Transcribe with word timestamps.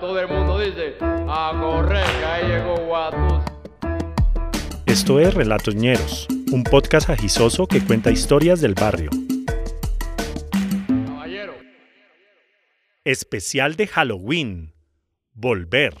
Todo 0.00 0.20
el 0.20 0.28
mundo 0.28 0.60
dice, 0.60 0.94
a 1.00 1.58
correr, 1.60 2.06
que 2.06 2.24
ahí 2.24 2.46
llegó 2.46 2.76
Guatus. 2.86 3.42
Esto 4.86 5.18
es 5.18 5.34
Relatos 5.34 5.74
Ñeros, 5.74 6.28
un 6.52 6.62
podcast 6.62 7.10
agisoso 7.10 7.66
que 7.66 7.84
cuenta 7.84 8.12
historias 8.12 8.60
del 8.60 8.74
barrio. 8.74 9.10
Caballero. 11.04 11.54
Especial 13.04 13.74
de 13.74 13.88
Halloween. 13.88 14.72
Volver. 15.32 15.94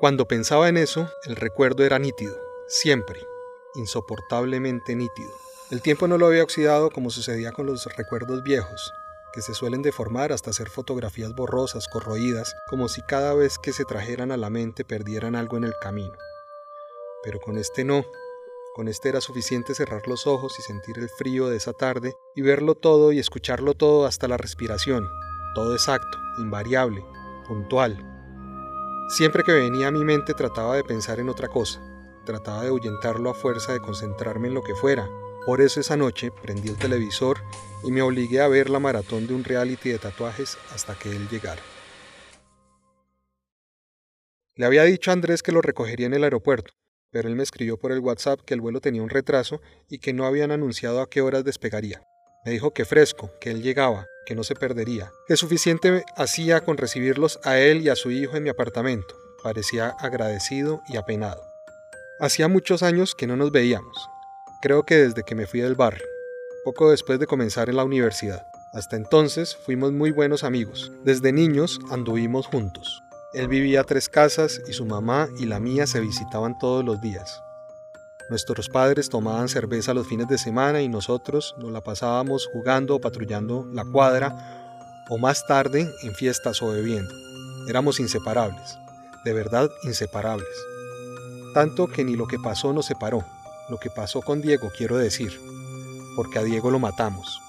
Cuando 0.00 0.26
pensaba 0.26 0.70
en 0.70 0.78
eso, 0.78 1.10
el 1.26 1.36
recuerdo 1.36 1.84
era 1.84 1.98
nítido, 1.98 2.34
siempre, 2.68 3.27
insoportablemente 3.74 4.94
nítido. 4.94 5.30
El 5.70 5.82
tiempo 5.82 6.08
no 6.08 6.18
lo 6.18 6.26
había 6.26 6.42
oxidado 6.42 6.90
como 6.90 7.10
sucedía 7.10 7.52
con 7.52 7.66
los 7.66 7.84
recuerdos 7.96 8.42
viejos, 8.42 8.92
que 9.32 9.42
se 9.42 9.54
suelen 9.54 9.82
deformar 9.82 10.32
hasta 10.32 10.50
hacer 10.50 10.70
fotografías 10.70 11.34
borrosas, 11.34 11.88
corroídas, 11.88 12.54
como 12.68 12.88
si 12.88 13.02
cada 13.02 13.34
vez 13.34 13.58
que 13.58 13.72
se 13.72 13.84
trajeran 13.84 14.32
a 14.32 14.36
la 14.36 14.50
mente 14.50 14.84
perdieran 14.84 15.34
algo 15.34 15.56
en 15.56 15.64
el 15.64 15.74
camino. 15.80 16.16
Pero 17.22 17.40
con 17.40 17.58
este 17.58 17.84
no, 17.84 18.04
con 18.74 18.88
este 18.88 19.10
era 19.10 19.20
suficiente 19.20 19.74
cerrar 19.74 20.08
los 20.08 20.26
ojos 20.26 20.58
y 20.58 20.62
sentir 20.62 20.98
el 20.98 21.08
frío 21.10 21.48
de 21.48 21.56
esa 21.56 21.72
tarde 21.72 22.14
y 22.34 22.42
verlo 22.42 22.74
todo 22.74 23.12
y 23.12 23.18
escucharlo 23.18 23.74
todo 23.74 24.06
hasta 24.06 24.28
la 24.28 24.36
respiración, 24.36 25.06
todo 25.54 25.74
exacto, 25.74 26.18
invariable, 26.38 27.04
puntual, 27.46 27.98
Siempre 29.08 29.42
que 29.42 29.52
venía 29.52 29.88
a 29.88 29.90
mi 29.90 30.04
mente 30.04 30.34
trataba 30.34 30.76
de 30.76 30.84
pensar 30.84 31.18
en 31.18 31.30
otra 31.30 31.48
cosa, 31.48 31.80
trataba 32.28 32.60
de 32.60 32.68
ahuyentarlo 32.68 33.30
a 33.30 33.34
fuerza 33.34 33.72
de 33.72 33.80
concentrarme 33.80 34.48
en 34.48 34.54
lo 34.54 34.62
que 34.62 34.74
fuera. 34.74 35.08
Por 35.46 35.62
eso 35.62 35.80
esa 35.80 35.96
noche 35.96 36.30
prendí 36.42 36.68
el 36.68 36.76
televisor 36.76 37.38
y 37.82 37.90
me 37.90 38.02
obligué 38.02 38.42
a 38.42 38.48
ver 38.48 38.68
la 38.68 38.78
maratón 38.78 39.26
de 39.26 39.32
un 39.32 39.44
reality 39.44 39.88
de 39.88 39.98
tatuajes 39.98 40.58
hasta 40.74 40.94
que 40.94 41.08
él 41.08 41.26
llegara. 41.30 41.62
Le 44.56 44.66
había 44.66 44.82
dicho 44.82 45.10
a 45.10 45.14
Andrés 45.14 45.42
que 45.42 45.52
lo 45.52 45.62
recogería 45.62 46.04
en 46.04 46.12
el 46.12 46.24
aeropuerto, 46.24 46.74
pero 47.10 47.30
él 47.30 47.34
me 47.34 47.44
escribió 47.44 47.78
por 47.78 47.92
el 47.92 48.00
WhatsApp 48.00 48.40
que 48.44 48.52
el 48.52 48.60
vuelo 48.60 48.82
tenía 48.82 49.02
un 49.02 49.08
retraso 49.08 49.62
y 49.88 49.98
que 49.98 50.12
no 50.12 50.26
habían 50.26 50.50
anunciado 50.50 51.00
a 51.00 51.08
qué 51.08 51.22
horas 51.22 51.44
despegaría. 51.44 52.02
Me 52.44 52.52
dijo 52.52 52.74
que 52.74 52.84
fresco, 52.84 53.30
que 53.40 53.50
él 53.50 53.62
llegaba, 53.62 54.04
que 54.26 54.34
no 54.34 54.44
se 54.44 54.54
perdería, 54.54 55.10
que 55.26 55.38
suficiente 55.38 56.04
hacía 56.14 56.60
con 56.60 56.76
recibirlos 56.76 57.40
a 57.44 57.58
él 57.58 57.80
y 57.80 57.88
a 57.88 57.96
su 57.96 58.10
hijo 58.10 58.36
en 58.36 58.42
mi 58.42 58.50
apartamento. 58.50 59.16
Parecía 59.42 59.96
agradecido 59.98 60.82
y 60.88 60.98
apenado. 60.98 61.47
Hacía 62.20 62.48
muchos 62.48 62.82
años 62.82 63.14
que 63.14 63.28
no 63.28 63.36
nos 63.36 63.52
veíamos, 63.52 64.10
creo 64.60 64.82
que 64.82 64.96
desde 64.96 65.22
que 65.22 65.36
me 65.36 65.46
fui 65.46 65.60
del 65.60 65.76
barrio, 65.76 66.04
poco 66.64 66.90
después 66.90 67.20
de 67.20 67.28
comenzar 67.28 67.68
en 67.68 67.76
la 67.76 67.84
universidad. 67.84 68.44
Hasta 68.72 68.96
entonces 68.96 69.56
fuimos 69.56 69.92
muy 69.92 70.10
buenos 70.10 70.42
amigos. 70.42 70.90
Desde 71.04 71.30
niños 71.32 71.78
anduvimos 71.92 72.48
juntos. 72.48 73.04
Él 73.34 73.46
vivía 73.46 73.84
tres 73.84 74.08
casas 74.08 74.60
y 74.66 74.72
su 74.72 74.84
mamá 74.84 75.28
y 75.38 75.46
la 75.46 75.60
mía 75.60 75.86
se 75.86 76.00
visitaban 76.00 76.58
todos 76.58 76.84
los 76.84 77.00
días. 77.00 77.40
Nuestros 78.30 78.68
padres 78.68 79.08
tomaban 79.08 79.48
cerveza 79.48 79.94
los 79.94 80.08
fines 80.08 80.26
de 80.26 80.38
semana 80.38 80.82
y 80.82 80.88
nosotros 80.88 81.54
nos 81.58 81.70
la 81.70 81.82
pasábamos 81.82 82.48
jugando 82.52 82.96
o 82.96 83.00
patrullando 83.00 83.64
la 83.72 83.84
cuadra 83.84 85.04
o 85.08 85.18
más 85.18 85.46
tarde 85.46 85.88
en 86.02 86.14
fiestas 86.16 86.62
o 86.62 86.72
bebiendo. 86.72 87.14
Éramos 87.68 88.00
inseparables, 88.00 88.76
de 89.24 89.32
verdad 89.32 89.70
inseparables. 89.84 90.48
Tanto 91.54 91.86
que 91.86 92.04
ni 92.04 92.16
lo 92.16 92.26
que 92.26 92.38
pasó 92.38 92.72
nos 92.72 92.86
separó. 92.86 93.24
Lo 93.68 93.78
que 93.78 93.90
pasó 93.90 94.22
con 94.22 94.40
Diego 94.40 94.70
quiero 94.76 94.96
decir, 94.96 95.38
porque 96.16 96.38
a 96.38 96.42
Diego 96.42 96.70
lo 96.70 96.78
matamos. 96.78 97.40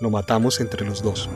Lo 0.00 0.10
matamos 0.10 0.60
entre 0.60 0.84
los 0.84 1.02
dos. 1.02 1.28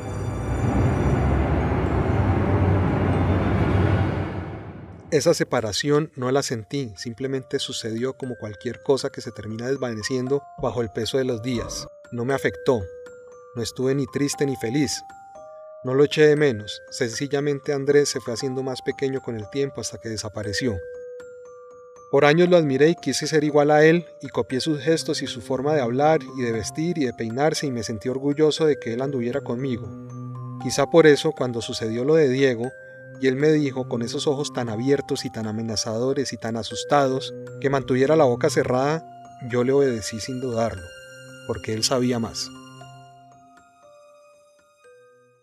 Esa 5.10 5.34
separación 5.34 6.12
no 6.14 6.30
la 6.30 6.44
sentí, 6.44 6.92
simplemente 6.96 7.58
sucedió 7.58 8.16
como 8.16 8.36
cualquier 8.36 8.80
cosa 8.80 9.10
que 9.10 9.20
se 9.20 9.32
termina 9.32 9.66
desvaneciendo 9.66 10.44
bajo 10.62 10.82
el 10.82 10.90
peso 10.90 11.18
de 11.18 11.24
los 11.24 11.42
días. 11.42 11.88
No 12.12 12.24
me 12.24 12.32
afectó, 12.32 12.80
no 13.56 13.62
estuve 13.62 13.92
ni 13.96 14.06
triste 14.06 14.46
ni 14.46 14.54
feliz. 14.54 15.02
No 15.82 15.94
lo 15.94 16.04
eché 16.04 16.26
de 16.26 16.36
menos, 16.36 16.80
sencillamente 16.90 17.72
Andrés 17.72 18.08
se 18.10 18.20
fue 18.20 18.34
haciendo 18.34 18.62
más 18.62 18.82
pequeño 18.82 19.20
con 19.20 19.34
el 19.34 19.50
tiempo 19.50 19.80
hasta 19.80 19.98
que 19.98 20.10
desapareció. 20.10 20.76
Por 22.10 22.24
años 22.24 22.48
lo 22.48 22.56
admiré 22.56 22.88
y 22.88 22.94
quise 22.96 23.28
ser 23.28 23.44
igual 23.44 23.70
a 23.70 23.84
él 23.84 24.04
y 24.20 24.28
copié 24.28 24.60
sus 24.60 24.80
gestos 24.80 25.22
y 25.22 25.28
su 25.28 25.40
forma 25.40 25.74
de 25.74 25.80
hablar 25.80 26.18
y 26.36 26.42
de 26.42 26.50
vestir 26.50 26.98
y 26.98 27.04
de 27.04 27.12
peinarse 27.12 27.68
y 27.68 27.70
me 27.70 27.84
sentí 27.84 28.08
orgulloso 28.08 28.66
de 28.66 28.80
que 28.80 28.94
él 28.94 29.02
anduviera 29.02 29.42
conmigo. 29.42 29.88
Quizá 30.60 30.90
por 30.90 31.06
eso 31.06 31.30
cuando 31.30 31.62
sucedió 31.62 32.04
lo 32.04 32.16
de 32.16 32.28
Diego, 32.28 32.68
y 33.20 33.28
él 33.28 33.36
me 33.36 33.52
dijo 33.52 33.88
con 33.88 34.02
esos 34.02 34.26
ojos 34.26 34.52
tan 34.52 34.68
abiertos 34.68 35.24
y 35.24 35.30
tan 35.30 35.46
amenazadores 35.46 36.32
y 36.32 36.36
tan 36.36 36.56
asustados 36.56 37.32
que 37.60 37.70
mantuviera 37.70 38.16
la 38.16 38.24
boca 38.24 38.50
cerrada, 38.50 39.04
yo 39.48 39.62
le 39.62 39.72
obedecí 39.72 40.18
sin 40.20 40.40
dudarlo, 40.40 40.82
porque 41.46 41.74
él 41.74 41.84
sabía 41.84 42.18
más. 42.18 42.48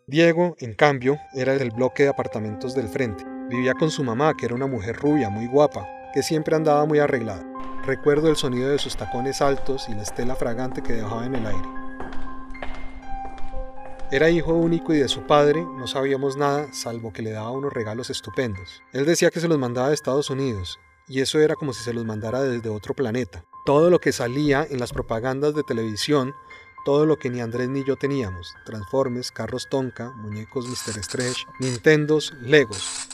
Diego, 0.05 0.55
en 0.59 0.73
cambio, 0.73 1.17
era 1.33 1.57
del 1.57 1.71
bloque 1.71 2.03
de 2.03 2.09
apartamentos 2.09 2.73
del 2.73 2.87
frente. 2.87 3.23
Vivía 3.49 3.73
con 3.73 3.91
su 3.91 4.03
mamá, 4.03 4.33
que 4.37 4.45
era 4.45 4.55
una 4.55 4.67
mujer 4.67 4.95
rubia, 4.95 5.29
muy 5.29 5.47
guapa, 5.47 5.85
que 6.17 6.23
siempre 6.23 6.55
andaba 6.55 6.83
muy 6.85 6.97
arreglada. 6.97 7.45
Recuerdo 7.85 8.31
el 8.31 8.37
sonido 8.37 8.69
de 8.69 8.79
sus 8.79 8.97
tacones 8.97 9.39
altos 9.39 9.87
y 9.87 9.93
la 9.93 10.01
estela 10.01 10.35
fragante 10.35 10.81
que 10.81 10.93
dejaba 10.93 11.27
en 11.27 11.35
el 11.35 11.45
aire. 11.45 11.69
Era 14.09 14.31
hijo 14.31 14.55
único 14.55 14.95
y 14.95 14.97
de 14.97 15.09
su 15.09 15.27
padre 15.27 15.63
no 15.77 15.85
sabíamos 15.85 16.35
nada 16.35 16.73
salvo 16.73 17.13
que 17.13 17.21
le 17.21 17.29
daba 17.29 17.51
unos 17.51 17.71
regalos 17.71 18.09
estupendos. 18.09 18.81
Él 18.93 19.05
decía 19.05 19.29
que 19.29 19.39
se 19.39 19.47
los 19.47 19.59
mandaba 19.59 19.89
de 19.89 19.93
Estados 19.93 20.31
Unidos, 20.31 20.79
y 21.07 21.21
eso 21.21 21.39
era 21.39 21.53
como 21.53 21.71
si 21.71 21.83
se 21.83 21.93
los 21.93 22.03
mandara 22.03 22.41
desde 22.41 22.69
otro 22.69 22.95
planeta. 22.95 23.45
Todo 23.63 23.91
lo 23.91 23.99
que 23.99 24.11
salía 24.11 24.65
en 24.67 24.79
las 24.79 24.93
propagandas 24.93 25.53
de 25.53 25.61
televisión, 25.61 26.33
todo 26.83 27.05
lo 27.05 27.19
que 27.19 27.29
ni 27.29 27.41
Andrés 27.41 27.69
ni 27.69 27.83
yo 27.83 27.95
teníamos, 27.95 28.55
transformes, 28.65 29.29
carros 29.29 29.67
Tonka, 29.69 30.09
muñecos 30.13 30.65
Mr. 30.67 31.03
Stretch, 31.03 31.45
Nintendos, 31.59 32.33
Legos. 32.41 33.07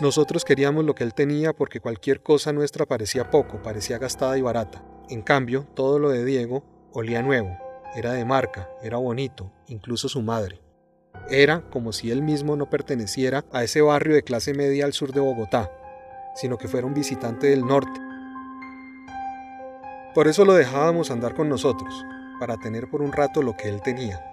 Nosotros 0.00 0.44
queríamos 0.44 0.84
lo 0.84 0.94
que 0.94 1.04
él 1.04 1.14
tenía 1.14 1.52
porque 1.52 1.78
cualquier 1.78 2.20
cosa 2.20 2.52
nuestra 2.52 2.84
parecía 2.84 3.30
poco, 3.30 3.62
parecía 3.62 3.98
gastada 3.98 4.36
y 4.36 4.42
barata. 4.42 4.84
En 5.08 5.22
cambio, 5.22 5.68
todo 5.74 6.00
lo 6.00 6.10
de 6.10 6.24
Diego 6.24 6.64
olía 6.92 7.22
nuevo, 7.22 7.56
era 7.94 8.12
de 8.12 8.24
marca, 8.24 8.68
era 8.82 8.96
bonito, 8.96 9.52
incluso 9.68 10.08
su 10.08 10.20
madre. 10.20 10.60
Era 11.30 11.62
como 11.70 11.92
si 11.92 12.10
él 12.10 12.22
mismo 12.22 12.56
no 12.56 12.68
perteneciera 12.68 13.44
a 13.52 13.62
ese 13.62 13.82
barrio 13.82 14.16
de 14.16 14.24
clase 14.24 14.52
media 14.52 14.84
al 14.84 14.94
sur 14.94 15.12
de 15.12 15.20
Bogotá, 15.20 15.70
sino 16.34 16.58
que 16.58 16.66
fuera 16.66 16.88
un 16.88 16.94
visitante 16.94 17.46
del 17.46 17.64
norte. 17.64 18.00
Por 20.12 20.26
eso 20.26 20.44
lo 20.44 20.54
dejábamos 20.54 21.12
andar 21.12 21.34
con 21.34 21.48
nosotros, 21.48 22.04
para 22.40 22.56
tener 22.56 22.90
por 22.90 23.00
un 23.00 23.12
rato 23.12 23.42
lo 23.42 23.56
que 23.56 23.68
él 23.68 23.80
tenía, 23.80 24.24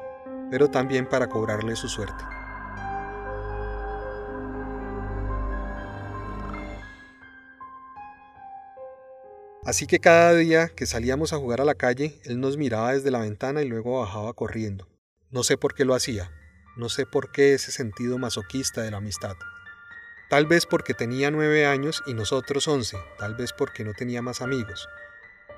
pero 0.50 0.72
también 0.72 1.08
para 1.08 1.28
cobrarle 1.28 1.76
su 1.76 1.88
suerte. 1.88 2.24
Así 9.64 9.86
que 9.86 10.00
cada 10.00 10.34
día 10.34 10.70
que 10.70 10.88
salíamos 10.88 11.34
a 11.34 11.38
jugar 11.38 11.62
a 11.62 11.66
la 11.66 11.76
calle, 11.76 12.20
él 12.24 12.40
nos 12.40 12.58
miraba 12.58 12.94
desde 12.94 13.12
la 13.12 13.20
ventana 13.20 13.62
y 13.62 13.68
luego 13.68 14.00
bajaba 14.00 14.34
corriendo. 14.34 14.88
No 15.30 15.44
sé 15.44 15.56
por 15.56 15.76
qué 15.76 15.86
lo 15.86 15.94
hacía, 15.94 16.32
no 16.76 16.90
sé 16.90 17.06
por 17.06 17.32
qué 17.32 17.54
ese 17.54 17.72
sentido 17.72 18.18
masoquista 18.18 18.82
de 18.82 18.90
la 18.90 18.98
amistad. 18.98 19.36
Tal 20.32 20.48
vez 20.48 20.66
porque 20.66 20.96
tenía 20.96 21.30
nueve 21.30 21.68
años 21.68 22.02
y 22.08 22.16
nosotros 22.16 22.68
once, 22.68 22.98
tal 23.20 23.36
vez 23.36 23.54
porque 23.54 23.84
no 23.84 23.94
tenía 23.94 24.24
más 24.24 24.42
amigos. 24.42 24.90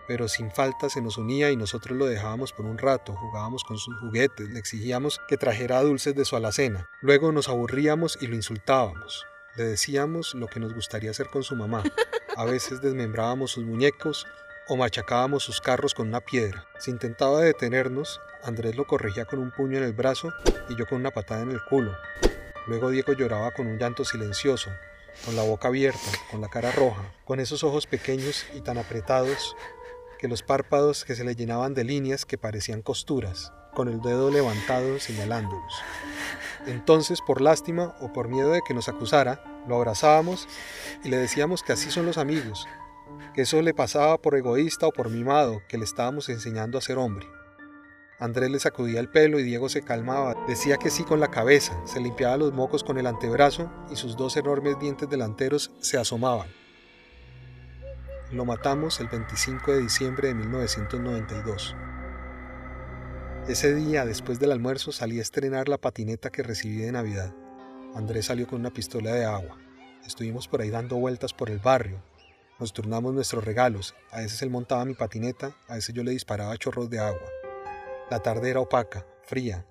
Pero 0.05 0.27
sin 0.27 0.51
falta 0.51 0.89
se 0.89 1.01
nos 1.01 1.17
unía 1.17 1.51
y 1.51 1.55
nosotros 1.55 1.97
lo 1.97 2.05
dejábamos 2.05 2.51
por 2.51 2.65
un 2.65 2.77
rato, 2.77 3.15
jugábamos 3.15 3.63
con 3.63 3.77
sus 3.77 3.97
juguetes, 4.00 4.50
le 4.50 4.59
exigíamos 4.59 5.21
que 5.29 5.38
trajera 5.38 5.81
dulces 5.81 6.13
de 6.13 6.25
su 6.25 6.35
alacena. 6.35 6.89
Luego 7.01 7.31
nos 7.31 7.47
aburríamos 7.47 8.17
y 8.19 8.27
lo 8.27 8.35
insultábamos. 8.35 9.25
Le 9.55 9.63
decíamos 9.63 10.33
lo 10.33 10.47
que 10.47 10.59
nos 10.59 10.73
gustaría 10.73 11.11
hacer 11.11 11.27
con 11.27 11.44
su 11.44 11.55
mamá. 11.55 11.83
A 12.35 12.45
veces 12.45 12.81
desmembrábamos 12.81 13.51
sus 13.51 13.63
muñecos 13.63 14.25
o 14.68 14.75
machacábamos 14.75 15.44
sus 15.44 15.62
carros 15.62 15.94
con 15.94 16.07
una 16.07 16.19
piedra. 16.19 16.65
Si 16.80 16.89
intentaba 16.89 17.41
detenernos, 17.41 18.19
Andrés 18.44 18.75
lo 18.75 18.88
corregía 18.88 19.25
con 19.25 19.38
un 19.38 19.51
puño 19.51 19.77
en 19.77 19.83
el 19.83 19.94
brazo 19.94 20.33
y 20.68 20.75
yo 20.75 20.88
con 20.88 21.00
una 21.00 21.12
patada 21.12 21.44
en 21.44 21.51
el 21.51 21.63
culo. 21.63 21.95
Luego 22.65 22.89
Diego 22.89 23.13
lloraba 23.13 23.51
con 23.51 23.68
un 23.68 23.77
llanto 23.77 24.03
silencioso, 24.03 24.71
con 25.25 25.35
la 25.35 25.44
boca 25.44 25.68
abierta, 25.68 26.00
con 26.31 26.41
la 26.41 26.50
cara 26.50 26.71
roja, 26.71 27.03
con 27.24 27.39
esos 27.39 27.63
ojos 27.63 27.85
pequeños 27.85 28.45
y 28.56 28.62
tan 28.62 28.79
apretados 28.79 29.56
que 30.18 30.27
los 30.27 30.41
párpados 30.41 31.06
que 31.06 31.15
se 31.15 31.25
le 31.25 31.36
llenaban 31.36 31.75
de 31.75 31.83
líneas 31.83 32.25
que 32.25 32.39
parecían 32.39 32.81
costuras, 32.81 33.51
con 33.75 33.89
el 33.89 34.01
dedo 34.01 34.31
levantado 34.31 35.00
señalándolos. 35.00 35.74
Entonces, 36.65 37.21
por 37.21 37.42
lástima 37.42 37.95
o 38.00 38.13
por 38.13 38.30
miedo 38.30 38.51
de 38.51 38.62
que 38.65 38.74
nos 38.74 38.88
acusara, 38.89 39.44
lo 39.68 39.75
abrazábamos 39.75 40.48
y 41.04 41.10
le 41.10 41.18
decíamos 41.18 41.63
que 41.63 41.74
así 41.74 41.92
son 41.92 42.06
los 42.06 42.18
amigos, 42.18 42.68
que 43.33 43.42
eso 43.42 43.62
le 43.62 43.74
pasaba 43.74 44.18
por 44.18 44.36
egoísta 44.36 44.88
o 44.88 44.92
por 44.92 45.10
mimado, 45.10 45.62
que 45.68 45.77
le 45.77 45.83
estábamos 45.83 46.30
enseñando 46.30 46.77
a 46.77 46.81
ser 46.81 46.98
hombre. 46.98 47.27
Andrés 48.19 48.50
le 48.50 48.60
sacudía 48.60 49.01
el 49.01 49.10
pelo 49.10 49.39
y 49.39 49.44
Diego 49.44 49.68
se 49.68 49.81
calmaba, 49.81 50.36
decía 50.48 50.77
que 50.77 50.89
sí 50.89 51.04
con 51.04 51.19
la 51.19 51.30
cabeza, 51.30 51.75
se 51.86 52.00
limpiaba 52.00 52.38
los 52.38 52.54
mocos 52.54 52.83
con 52.83 52.98
el 52.98 53.07
antebrazo 53.07 53.69
y 53.92 53.98
sus 53.98 54.15
dos 54.15 54.38
enormes 54.38 54.80
dientes 54.80 55.10
delanteros 55.10 55.71
se 55.81 55.98
asomaban. 55.98 56.48
Lo 58.31 58.45
matamos 58.45 59.00
el 59.00 59.10
25 59.10 59.74
de 59.74 59.81
diciembre 59.81 60.30
de 60.30 60.36
1992. 60.36 61.75
Ese 63.47 63.75
día, 63.75 64.05
después 64.05 64.39
del 64.39 64.53
almuerzo, 64.53 64.93
salí 64.93 65.19
a 65.19 65.21
estrenar 65.21 65.67
la 65.67 65.77
patineta 65.77 66.29
que 66.31 66.43
recibí 66.43 66.77
de 66.77 66.93
Navidad. 66.93 67.35
Andrés 67.93 68.27
salió 68.27 68.47
con 68.47 68.61
una 68.61 68.71
pistola 68.71 69.13
de 69.13 69.25
agua. 69.25 69.57
Estuvimos 70.05 70.47
por 70.47 70.61
ahí 70.61 70.69
dando 70.69 70.95
vueltas 70.95 71.33
por 71.33 71.49
el 71.49 71.59
barrio. 71.59 72.01
Nos 72.57 72.71
turnamos 72.71 73.13
nuestros 73.13 73.43
regalos. 73.43 73.95
A 74.11 74.21
veces 74.21 74.41
él 74.43 74.49
montaba 74.49 74.85
mi 74.85 74.93
patineta, 74.93 75.57
a 75.67 75.75
veces 75.75 75.93
yo 75.93 76.05
le 76.05 76.11
disparaba 76.11 76.57
chorros 76.57 76.89
de 76.89 76.99
agua. 76.99 77.29
La 78.09 78.19
tarde 78.19 78.49
era 78.49 78.61
opaca, 78.61 79.05
fría. 79.23 79.67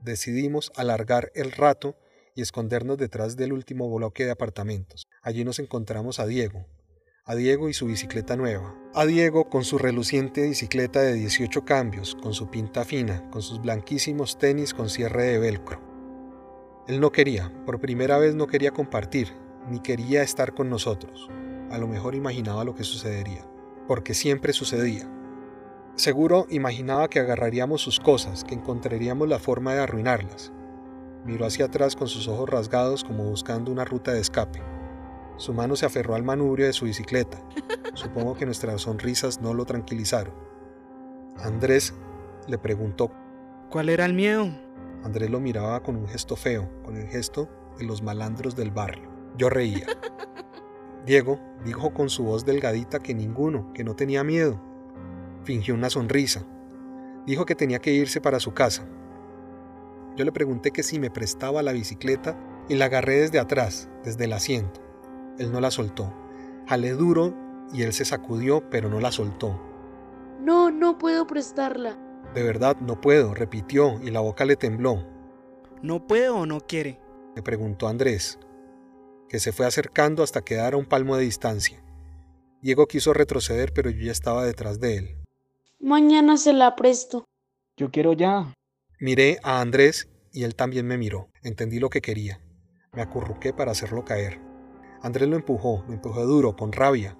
Decidimos 0.00 0.72
alargar 0.74 1.30
el 1.36 1.52
rato 1.52 1.94
y 2.34 2.42
escondernos 2.42 2.98
detrás 2.98 3.36
del 3.36 3.52
último 3.52 3.88
bloque 3.94 4.24
de 4.24 4.32
apartamentos. 4.32 5.06
Allí 5.22 5.44
nos 5.44 5.60
encontramos 5.60 6.18
a 6.18 6.26
Diego, 6.26 6.66
a 7.24 7.36
Diego 7.36 7.68
y 7.68 7.72
su 7.72 7.86
bicicleta 7.86 8.34
nueva, 8.34 8.74
a 8.94 9.06
Diego 9.06 9.48
con 9.48 9.62
su 9.62 9.78
reluciente 9.78 10.42
bicicleta 10.42 11.00
de 11.00 11.12
18 11.12 11.64
cambios, 11.64 12.16
con 12.20 12.34
su 12.34 12.50
pinta 12.50 12.84
fina, 12.84 13.30
con 13.30 13.42
sus 13.42 13.60
blanquísimos 13.62 14.38
tenis 14.38 14.74
con 14.74 14.88
cierre 14.88 15.26
de 15.26 15.38
velcro. 15.38 15.80
Él 16.88 16.98
no 16.98 17.12
quería, 17.12 17.52
por 17.64 17.78
primera 17.78 18.18
vez 18.18 18.34
no 18.34 18.48
quería 18.48 18.72
compartir, 18.72 19.36
ni 19.70 19.78
quería 19.78 20.24
estar 20.24 20.52
con 20.52 20.68
nosotros. 20.68 21.28
A 21.70 21.78
lo 21.78 21.86
mejor 21.86 22.16
imaginaba 22.16 22.64
lo 22.64 22.74
que 22.74 22.82
sucedería, 22.82 23.46
porque 23.86 24.14
siempre 24.14 24.52
sucedía. 24.52 25.08
Seguro 25.94 26.48
imaginaba 26.50 27.08
que 27.08 27.20
agarraríamos 27.20 27.82
sus 27.82 28.00
cosas, 28.00 28.42
que 28.42 28.56
encontraríamos 28.56 29.28
la 29.28 29.38
forma 29.38 29.74
de 29.74 29.82
arruinarlas. 29.82 30.52
Miró 31.24 31.46
hacia 31.46 31.66
atrás 31.66 31.94
con 31.94 32.08
sus 32.08 32.26
ojos 32.26 32.50
rasgados 32.50 33.04
como 33.04 33.22
buscando 33.22 33.70
una 33.70 33.84
ruta 33.84 34.12
de 34.12 34.20
escape. 34.20 34.71
Su 35.36 35.54
mano 35.54 35.76
se 35.76 35.86
aferró 35.86 36.14
al 36.14 36.22
manubrio 36.22 36.66
de 36.66 36.72
su 36.72 36.84
bicicleta. 36.84 37.42
Supongo 37.94 38.34
que 38.34 38.46
nuestras 38.46 38.82
sonrisas 38.82 39.40
no 39.40 39.54
lo 39.54 39.64
tranquilizaron. 39.64 40.34
Andrés 41.38 41.94
le 42.46 42.58
preguntó, 42.58 43.10
¿Cuál 43.70 43.88
era 43.88 44.04
el 44.04 44.14
miedo? 44.14 44.50
Andrés 45.02 45.30
lo 45.30 45.40
miraba 45.40 45.82
con 45.82 45.96
un 45.96 46.06
gesto 46.06 46.36
feo, 46.36 46.70
con 46.84 46.96
el 46.96 47.08
gesto 47.08 47.48
de 47.78 47.84
los 47.84 48.02
malandros 48.02 48.54
del 48.54 48.70
barrio. 48.70 49.10
Yo 49.36 49.48
reía. 49.48 49.86
Diego 51.06 51.40
dijo 51.64 51.92
con 51.92 52.10
su 52.10 52.24
voz 52.24 52.44
delgadita 52.44 53.00
que 53.00 53.14
ninguno, 53.14 53.72
que 53.72 53.82
no 53.82 53.96
tenía 53.96 54.22
miedo. 54.22 54.60
Fingió 55.42 55.74
una 55.74 55.90
sonrisa. 55.90 56.44
Dijo 57.26 57.46
que 57.46 57.54
tenía 57.54 57.80
que 57.80 57.92
irse 57.92 58.20
para 58.20 58.40
su 58.40 58.52
casa. 58.52 58.86
Yo 60.16 60.24
le 60.24 60.32
pregunté 60.32 60.70
que 60.70 60.82
si 60.82 61.00
me 61.00 61.10
prestaba 61.10 61.62
la 61.62 61.72
bicicleta 61.72 62.36
y 62.68 62.74
la 62.74 62.84
agarré 62.84 63.20
desde 63.20 63.38
atrás, 63.38 63.88
desde 64.04 64.24
el 64.24 64.34
asiento. 64.34 64.80
Él 65.38 65.52
no 65.52 65.60
la 65.60 65.70
soltó. 65.70 66.12
Jalé 66.66 66.90
duro 66.90 67.34
y 67.72 67.82
él 67.82 67.92
se 67.92 68.04
sacudió, 68.04 68.68
pero 68.70 68.88
no 68.88 69.00
la 69.00 69.12
soltó. 69.12 69.60
No, 70.40 70.70
no 70.70 70.98
puedo 70.98 71.26
prestarla. 71.26 71.98
De 72.34 72.42
verdad, 72.42 72.76
no 72.80 73.00
puedo, 73.00 73.34
repitió, 73.34 74.00
y 74.02 74.10
la 74.10 74.20
boca 74.20 74.44
le 74.44 74.56
tembló. 74.56 75.06
¿No 75.82 76.06
puede 76.06 76.28
o 76.28 76.46
no 76.46 76.60
quiere? 76.60 77.00
Le 77.36 77.42
preguntó 77.42 77.88
Andrés, 77.88 78.38
que 79.28 79.38
se 79.38 79.52
fue 79.52 79.66
acercando 79.66 80.22
hasta 80.22 80.42
quedar 80.42 80.74
a 80.74 80.76
un 80.76 80.86
palmo 80.86 81.16
de 81.16 81.24
distancia. 81.24 81.82
Diego 82.60 82.86
quiso 82.86 83.12
retroceder, 83.12 83.72
pero 83.72 83.90
yo 83.90 84.04
ya 84.04 84.12
estaba 84.12 84.44
detrás 84.44 84.78
de 84.80 84.96
él. 84.96 85.16
Mañana 85.80 86.36
se 86.36 86.52
la 86.52 86.76
presto. 86.76 87.24
Yo 87.76 87.90
quiero 87.90 88.12
ya. 88.12 88.52
Miré 89.00 89.38
a 89.42 89.60
Andrés 89.60 90.08
y 90.32 90.44
él 90.44 90.54
también 90.54 90.86
me 90.86 90.96
miró. 90.96 91.28
Entendí 91.42 91.80
lo 91.80 91.90
que 91.90 92.00
quería. 92.00 92.40
Me 92.92 93.02
acurruqué 93.02 93.52
para 93.52 93.72
hacerlo 93.72 94.04
caer. 94.04 94.40
Andrés 95.02 95.28
lo 95.28 95.36
empujó, 95.36 95.84
lo 95.88 95.94
empujó 95.94 96.24
duro, 96.24 96.56
con 96.56 96.72
rabia. 96.72 97.18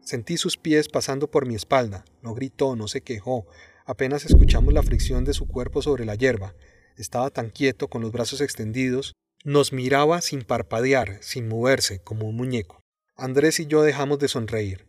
Sentí 0.00 0.36
sus 0.36 0.56
pies 0.56 0.88
pasando 0.88 1.30
por 1.30 1.46
mi 1.46 1.56
espalda. 1.56 2.04
No 2.22 2.32
gritó, 2.34 2.76
no 2.76 2.86
se 2.86 3.02
quejó. 3.02 3.46
Apenas 3.84 4.24
escuchamos 4.24 4.72
la 4.72 4.82
fricción 4.82 5.24
de 5.24 5.34
su 5.34 5.48
cuerpo 5.48 5.82
sobre 5.82 6.04
la 6.04 6.14
hierba. 6.14 6.54
Estaba 6.96 7.30
tan 7.30 7.50
quieto, 7.50 7.88
con 7.88 8.02
los 8.02 8.12
brazos 8.12 8.40
extendidos. 8.40 9.14
Nos 9.44 9.72
miraba 9.72 10.20
sin 10.20 10.42
parpadear, 10.42 11.18
sin 11.22 11.48
moverse, 11.48 12.00
como 12.00 12.28
un 12.28 12.36
muñeco. 12.36 12.80
Andrés 13.16 13.58
y 13.58 13.66
yo 13.66 13.82
dejamos 13.82 14.20
de 14.20 14.28
sonreír. 14.28 14.86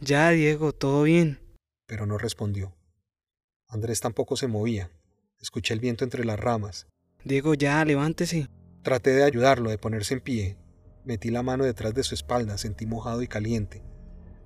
Ya, 0.00 0.30
Diego, 0.30 0.72
todo 0.72 1.02
bien. 1.02 1.40
Pero 1.86 2.04
no 2.04 2.18
respondió. 2.18 2.76
Andrés 3.66 4.00
tampoco 4.00 4.36
se 4.36 4.48
movía. 4.48 4.90
Escuché 5.40 5.72
el 5.72 5.80
viento 5.80 6.04
entre 6.04 6.24
las 6.24 6.38
ramas. 6.38 6.86
Diego, 7.24 7.54
ya, 7.54 7.82
levántese. 7.84 8.48
Traté 8.82 9.10
de 9.10 9.24
ayudarlo, 9.24 9.70
de 9.70 9.78
ponerse 9.78 10.14
en 10.14 10.20
pie. 10.20 10.56
Metí 11.08 11.30
la 11.30 11.42
mano 11.42 11.64
detrás 11.64 11.94
de 11.94 12.02
su 12.02 12.14
espalda, 12.14 12.58
sentí 12.58 12.84
mojado 12.84 13.22
y 13.22 13.28
caliente. 13.28 13.80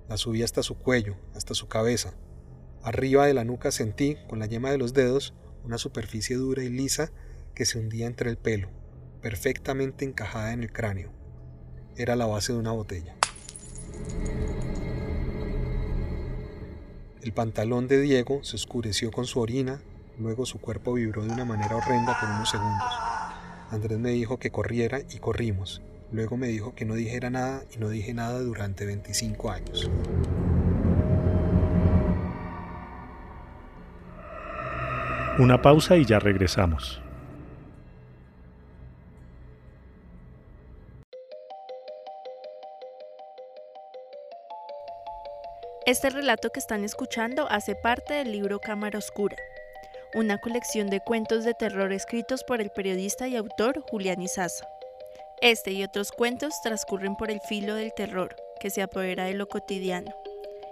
La 0.07 0.15
subí 0.15 0.43
hasta 0.43 0.63
su 0.63 0.77
cuello, 0.77 1.17
hasta 1.35 1.55
su 1.55 1.67
cabeza. 1.67 2.13
Arriba 2.81 3.25
de 3.25 3.33
la 3.33 3.43
nuca 3.43 3.69
sentí, 3.69 4.15
con 4.29 4.39
la 4.39 4.45
yema 4.45 4.71
de 4.71 4.77
los 4.77 4.93
dedos, 4.93 5.33
una 5.65 5.77
superficie 5.77 6.37
dura 6.37 6.63
y 6.63 6.69
lisa 6.69 7.11
que 7.53 7.65
se 7.65 7.79
hundía 7.79 8.07
entre 8.07 8.29
el 8.29 8.37
pelo, 8.37 8.69
perfectamente 9.21 10.05
encajada 10.05 10.53
en 10.53 10.63
el 10.63 10.71
cráneo. 10.71 11.11
Era 11.97 12.15
la 12.15 12.27
base 12.27 12.53
de 12.53 12.59
una 12.59 12.71
botella. 12.71 13.13
El 17.21 17.33
pantalón 17.33 17.89
de 17.89 17.99
Diego 17.99 18.41
se 18.45 18.55
oscureció 18.55 19.11
con 19.11 19.25
su 19.25 19.41
orina, 19.41 19.81
luego 20.17 20.45
su 20.45 20.61
cuerpo 20.61 20.93
vibró 20.93 21.25
de 21.25 21.33
una 21.33 21.43
manera 21.43 21.75
horrenda 21.75 22.17
por 22.21 22.29
unos 22.29 22.49
segundos. 22.49 22.93
Andrés 23.69 23.99
me 23.99 24.11
dijo 24.11 24.39
que 24.39 24.49
corriera 24.49 25.01
y 25.09 25.19
corrimos. 25.19 25.81
Luego 26.13 26.37
me 26.37 26.47
dijo 26.47 26.75
que 26.75 26.85
no 26.85 26.93
dijera 26.93 27.31
nada 27.31 27.63
y 27.75 27.79
no 27.79 27.89
dije 27.89 28.13
nada 28.13 28.39
durante 28.39 28.85
25 28.85 29.49
años. 29.49 29.89
Una 35.39 35.59
pausa 35.59 35.97
y 35.97 36.05
ya 36.05 36.19
regresamos. 36.19 37.01
Este 45.87 46.11
relato 46.11 46.51
que 46.51 46.59
están 46.59 46.83
escuchando 46.83 47.47
hace 47.49 47.73
parte 47.73 48.13
del 48.13 48.31
libro 48.31 48.59
Cámara 48.59 48.99
Oscura, 48.99 49.35
una 50.13 50.37
colección 50.37 50.91
de 50.91 50.99
cuentos 50.99 51.43
de 51.43 51.55
terror 51.55 51.91
escritos 51.91 52.43
por 52.43 52.61
el 52.61 52.69
periodista 52.69 53.27
y 53.27 53.35
autor 53.35 53.81
Julián 53.89 54.21
Izaza. 54.21 54.72
Este 55.43 55.73
y 55.73 55.83
otros 55.83 56.13
cuentos 56.13 56.53
transcurren 56.61 57.17
por 57.17 57.29
el 57.29 57.41
filo 57.41 57.75
del 57.75 57.93
terror, 57.93 58.33
que 58.61 58.69
se 58.69 58.81
apodera 58.81 59.25
de 59.25 59.33
lo 59.33 59.49
cotidiano. 59.49 60.15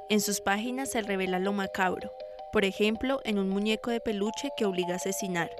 En 0.07 0.21
sus 0.21 0.39
páginas 0.39 0.87
se 0.87 1.01
revela 1.01 1.39
lo 1.39 1.51
macabro, 1.51 2.13
por 2.53 2.63
ejemplo, 2.63 3.19
en 3.25 3.37
un 3.37 3.49
muñeco 3.49 3.91
de 3.91 3.99
peluche 3.99 4.47
que 4.55 4.63
obliga 4.63 4.93
a 4.93 4.95
asesinar, 4.95 5.51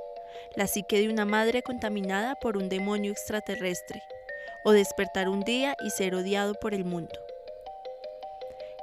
la 0.56 0.65
psique 0.65 0.98
de 1.01 1.10
una 1.10 1.25
madre 1.25 1.62
contaminada 1.62 2.36
por 2.36 2.56
un 2.56 2.70
demonio 2.70 3.12
extraterrestre, 3.12 4.01
o 4.63 4.72
despertar 4.72 5.27
un 5.27 5.41
día 5.41 5.75
y 5.84 5.89
ser 5.89 6.15
odiado 6.15 6.53
por 6.53 6.74
el 6.74 6.86
mundo. 6.86 7.20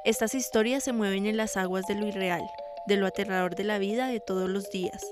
Estas 0.04 0.34
historias 0.34 0.84
se 0.84 0.92
mueven 0.92 1.24
en 1.24 1.38
las 1.38 1.56
aguas 1.56 1.86
de 1.86 1.94
lo 1.94 2.06
irreal, 2.06 2.46
de 2.86 2.98
lo 2.98 3.06
aterrador 3.06 3.54
de 3.54 3.64
la 3.64 3.78
vida 3.78 4.08
de 4.08 4.20
todos 4.20 4.50
los 4.50 4.68
días. 4.68 5.02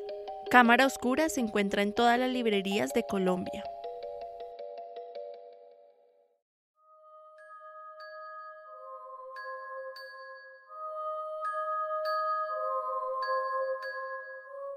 Cámara 0.51 0.85
Oscura 0.85 1.31
se 1.31 1.41
encuentra 1.41 1.81
en 1.81 1.95
todas 1.95 2.19
las 2.19 2.29
librerías 2.29 2.93
de 2.93 3.03
Colombia. 3.03 3.65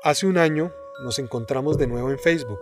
Hace 0.01 0.27
un 0.27 0.37
año 0.37 0.71
nos 1.03 1.19
encontramos 1.19 1.77
de 1.77 1.85
nuevo 1.85 2.09
en 2.09 2.17
Facebook. 2.17 2.61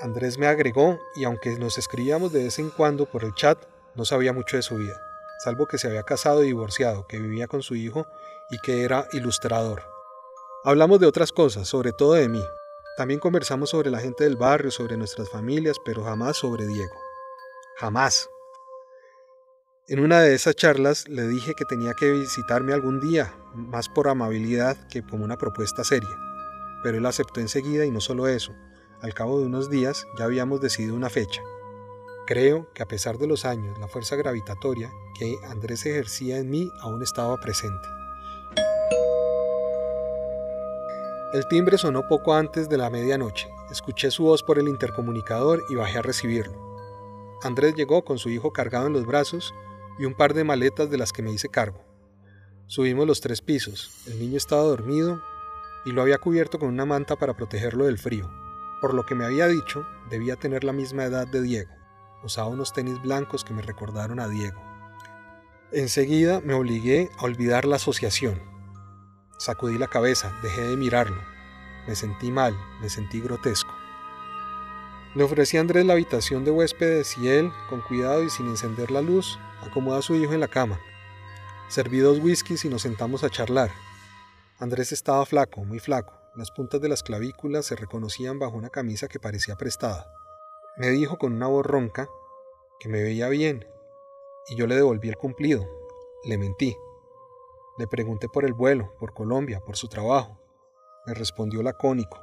Andrés 0.00 0.38
me 0.38 0.46
agregó 0.46 0.98
y 1.14 1.24
aunque 1.24 1.58
nos 1.58 1.76
escribíamos 1.76 2.32
de 2.32 2.44
vez 2.44 2.58
en 2.58 2.70
cuando 2.70 3.04
por 3.04 3.22
el 3.22 3.34
chat, 3.34 3.58
no 3.94 4.06
sabía 4.06 4.32
mucho 4.32 4.56
de 4.56 4.62
su 4.62 4.76
vida, 4.76 4.98
salvo 5.44 5.66
que 5.66 5.76
se 5.76 5.88
había 5.88 6.04
casado 6.04 6.42
y 6.42 6.46
divorciado, 6.46 7.06
que 7.06 7.18
vivía 7.18 7.48
con 7.48 7.62
su 7.62 7.74
hijo 7.74 8.06
y 8.48 8.56
que 8.60 8.82
era 8.82 9.06
ilustrador. 9.12 9.82
Hablamos 10.64 11.00
de 11.00 11.06
otras 11.06 11.32
cosas, 11.32 11.68
sobre 11.68 11.92
todo 11.92 12.14
de 12.14 12.30
mí. 12.30 12.42
También 12.96 13.20
conversamos 13.20 13.68
sobre 13.68 13.90
la 13.90 13.98
gente 13.98 14.24
del 14.24 14.36
barrio, 14.36 14.70
sobre 14.70 14.96
nuestras 14.96 15.28
familias, 15.28 15.76
pero 15.84 16.02
jamás 16.02 16.38
sobre 16.38 16.66
Diego. 16.66 16.94
Jamás. 17.76 18.30
En 19.86 20.00
una 20.00 20.22
de 20.22 20.34
esas 20.34 20.56
charlas 20.56 21.08
le 21.10 21.28
dije 21.28 21.52
que 21.54 21.66
tenía 21.66 21.92
que 21.92 22.10
visitarme 22.10 22.72
algún 22.72 23.00
día, 23.00 23.34
más 23.52 23.90
por 23.90 24.08
amabilidad 24.08 24.78
que 24.88 25.02
como 25.02 25.26
una 25.26 25.36
propuesta 25.36 25.84
seria 25.84 26.08
pero 26.84 26.98
él 26.98 27.06
aceptó 27.06 27.40
enseguida 27.40 27.86
y 27.86 27.90
no 27.90 28.00
solo 28.00 28.28
eso, 28.28 28.54
al 29.00 29.14
cabo 29.14 29.40
de 29.40 29.46
unos 29.46 29.70
días 29.70 30.06
ya 30.18 30.26
habíamos 30.26 30.60
decidido 30.60 30.94
una 30.94 31.08
fecha. 31.08 31.42
Creo 32.26 32.70
que 32.74 32.82
a 32.82 32.86
pesar 32.86 33.16
de 33.18 33.26
los 33.26 33.46
años, 33.46 33.78
la 33.78 33.88
fuerza 33.88 34.16
gravitatoria 34.16 34.92
que 35.18 35.36
Andrés 35.48 35.84
ejercía 35.86 36.38
en 36.38 36.50
mí 36.50 36.70
aún 36.80 37.02
estaba 37.02 37.36
presente. 37.38 37.88
El 41.32 41.48
timbre 41.48 41.78
sonó 41.78 42.06
poco 42.06 42.34
antes 42.34 42.68
de 42.68 42.76
la 42.76 42.90
medianoche. 42.90 43.48
Escuché 43.70 44.10
su 44.10 44.24
voz 44.24 44.42
por 44.42 44.58
el 44.58 44.68
intercomunicador 44.68 45.62
y 45.70 45.74
bajé 45.74 45.98
a 45.98 46.02
recibirlo. 46.02 46.54
Andrés 47.42 47.74
llegó 47.74 48.04
con 48.04 48.18
su 48.18 48.28
hijo 48.28 48.52
cargado 48.52 48.86
en 48.86 48.92
los 48.92 49.06
brazos 49.06 49.54
y 49.98 50.04
un 50.04 50.14
par 50.14 50.34
de 50.34 50.44
maletas 50.44 50.90
de 50.90 50.98
las 50.98 51.12
que 51.12 51.22
me 51.22 51.32
hice 51.32 51.48
cargo. 51.48 51.82
Subimos 52.66 53.06
los 53.06 53.20
tres 53.20 53.40
pisos. 53.40 53.90
El 54.06 54.18
niño 54.18 54.36
estaba 54.36 54.62
dormido 54.62 55.20
y 55.84 55.92
lo 55.92 56.02
había 56.02 56.18
cubierto 56.18 56.58
con 56.58 56.68
una 56.68 56.84
manta 56.84 57.16
para 57.16 57.34
protegerlo 57.34 57.86
del 57.86 57.98
frío. 57.98 58.30
Por 58.80 58.94
lo 58.94 59.06
que 59.06 59.14
me 59.14 59.24
había 59.24 59.48
dicho, 59.48 59.86
debía 60.10 60.36
tener 60.36 60.64
la 60.64 60.72
misma 60.72 61.04
edad 61.04 61.26
de 61.26 61.42
Diego. 61.42 61.72
Usaba 62.22 62.48
unos 62.48 62.72
tenis 62.72 63.00
blancos 63.02 63.44
que 63.44 63.54
me 63.54 63.62
recordaron 63.62 64.20
a 64.20 64.28
Diego. 64.28 64.60
Enseguida 65.72 66.40
me 66.40 66.54
obligué 66.54 67.10
a 67.18 67.24
olvidar 67.24 67.64
la 67.64 67.76
asociación. 67.76 68.40
Sacudí 69.38 69.78
la 69.78 69.88
cabeza, 69.88 70.32
dejé 70.42 70.62
de 70.62 70.76
mirarlo. 70.76 71.20
Me 71.86 71.96
sentí 71.96 72.30
mal, 72.30 72.56
me 72.80 72.88
sentí 72.88 73.20
grotesco. 73.20 73.74
Le 75.14 75.22
ofrecí 75.22 75.56
a 75.56 75.60
Andrés 75.60 75.84
la 75.84 75.92
habitación 75.92 76.44
de 76.44 76.50
huéspedes 76.50 77.16
y 77.18 77.28
él, 77.28 77.52
con 77.68 77.80
cuidado 77.82 78.22
y 78.22 78.30
sin 78.30 78.46
encender 78.46 78.90
la 78.90 79.00
luz, 79.00 79.38
acomoda 79.62 79.98
a 79.98 80.02
su 80.02 80.14
hijo 80.14 80.32
en 80.32 80.40
la 80.40 80.48
cama. 80.48 80.80
Serví 81.68 81.98
dos 81.98 82.18
whiskies 82.20 82.64
y 82.64 82.68
nos 82.68 82.82
sentamos 82.82 83.22
a 83.22 83.30
charlar. 83.30 83.70
Andrés 84.58 84.92
estaba 84.92 85.26
flaco, 85.26 85.64
muy 85.64 85.80
flaco. 85.80 86.14
Las 86.36 86.52
puntas 86.52 86.80
de 86.80 86.88
las 86.88 87.02
clavículas 87.02 87.66
se 87.66 87.74
reconocían 87.74 88.38
bajo 88.38 88.56
una 88.56 88.70
camisa 88.70 89.08
que 89.08 89.18
parecía 89.18 89.56
prestada. 89.56 90.06
Me 90.76 90.90
dijo 90.90 91.18
con 91.18 91.32
una 91.32 91.48
voz 91.48 91.66
ronca 91.66 92.08
que 92.78 92.88
me 92.88 93.02
veía 93.02 93.28
bien, 93.28 93.66
y 94.48 94.56
yo 94.56 94.66
le 94.66 94.76
devolví 94.76 95.08
el 95.08 95.16
cumplido. 95.16 95.66
Le 96.24 96.38
mentí. 96.38 96.76
Le 97.78 97.88
pregunté 97.88 98.28
por 98.28 98.44
el 98.44 98.52
vuelo, 98.52 98.94
por 99.00 99.12
Colombia, 99.12 99.60
por 99.60 99.76
su 99.76 99.88
trabajo. 99.88 100.40
Me 101.06 101.14
respondió 101.14 101.60
lacónico. 101.62 102.20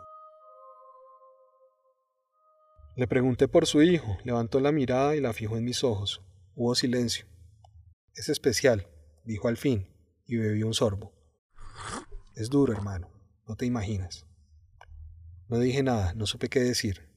Le 2.96 3.08
pregunté 3.08 3.50
por 3.50 3.66
su 3.66 3.82
hijo, 3.82 4.18
levantó 4.24 4.62
la 4.62 4.72
mirada 4.72 5.16
y 5.16 5.22
la 5.22 5.34
fijó 5.34 5.58
en 5.58 5.66
mis 5.66 5.84
ojos. 5.84 6.24
Hubo 6.56 6.76
silencio. 6.76 7.26
Es 8.16 8.30
especial, 8.30 8.88
dijo 9.26 9.50
al 9.50 9.58
fin, 9.58 9.94
y 10.28 10.38
bebió 10.38 10.68
un 10.68 10.74
sorbo. 10.74 11.21
Es 12.42 12.50
duro, 12.50 12.74
hermano, 12.74 13.08
no 13.48 13.56
te 13.56 13.68
imaginas. 13.68 14.26
No 15.48 15.60
dije 15.60 15.84
nada, 15.84 16.16
no 16.16 16.26
supe 16.26 16.50
qué 16.50 16.60
decir, 16.60 17.08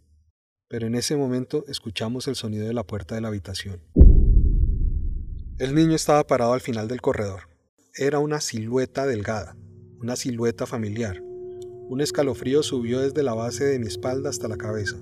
pero 0.69 0.87
en 0.87 0.95
ese 0.95 1.17
momento 1.17 1.65
escuchamos 1.67 2.29
el 2.29 2.37
sonido 2.37 2.67
de 2.67 2.75
la 2.75 2.85
puerta 2.85 3.15
de 3.15 3.23
la 3.23 3.29
habitación. 3.29 3.81
El 5.59 5.75
niño 5.75 5.95
estaba 5.95 6.27
parado 6.27 6.53
al 6.53 6.61
final 6.61 6.89
del 6.89 7.01
corredor. 7.01 7.49
Era 7.97 8.19
una 8.19 8.43
silueta 8.43 9.07
delgada, 9.07 9.57
una 9.99 10.15
silueta 10.17 10.67
familiar. 10.67 11.23
Un 11.23 12.03
escalofrío 12.03 12.63
subió 12.63 13.01
desde 13.01 13.23
la 13.23 13.33
base 13.33 13.65
de 13.65 13.79
mi 13.79 13.87
espalda 13.87 14.29
hasta 14.29 14.47
la 14.47 14.59
cabeza. 14.59 14.99